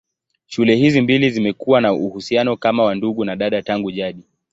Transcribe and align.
Shule 0.45 0.75
hizi 0.75 1.01
mbili 1.01 1.29
zimekuwa 1.29 1.81
na 1.81 1.93
uhusiano 1.93 2.57
kama 2.57 2.83
wa 2.83 2.95
ndugu 2.95 3.25
na 3.25 3.35
dada 3.35 3.61
tangu 3.61 3.91
jadi. 3.91 4.23